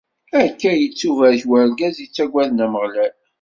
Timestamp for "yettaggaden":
2.01-2.63